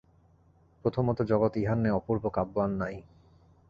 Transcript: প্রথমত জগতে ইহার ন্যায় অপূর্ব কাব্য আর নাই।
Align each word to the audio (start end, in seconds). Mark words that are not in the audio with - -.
প্রথমত 0.85 1.19
জগতে 1.31 1.57
ইহার 1.59 1.77
ন্যায় 1.77 1.97
অপূর্ব 1.99 2.23
কাব্য 2.29 2.55
আর 2.59 2.71
নাই। 2.81 2.95